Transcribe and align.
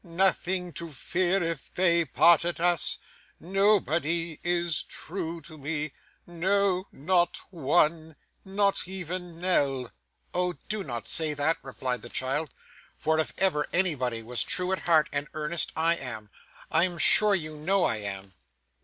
Nothing 0.03 0.73
to 0.73 0.91
fear 0.91 1.43
if 1.43 1.71
they 1.75 2.05
parted 2.05 2.59
us! 2.59 2.97
Nobody 3.39 4.39
is 4.43 4.81
true 4.81 5.41
to 5.41 5.59
me. 5.59 5.93
No, 6.25 6.85
not 6.91 7.37
one. 7.51 8.15
Not 8.43 8.87
even 8.87 9.39
Nell!' 9.39 9.91
'Oh! 10.33 10.53
do 10.69 10.83
not 10.83 11.07
say 11.07 11.35
that,' 11.35 11.59
replied 11.61 12.01
the 12.01 12.09
child, 12.09 12.49
'for 12.97 13.19
if 13.19 13.31
ever 13.37 13.67
anybody 13.71 14.23
was 14.23 14.43
true 14.43 14.71
at 14.71 14.79
heart, 14.89 15.07
and 15.11 15.27
earnest, 15.35 15.71
I 15.75 15.97
am. 15.97 16.31
I 16.71 16.83
am 16.85 16.97
sure 16.97 17.35
you 17.35 17.55
know 17.55 17.83
I 17.83 17.97
am. 17.97 18.33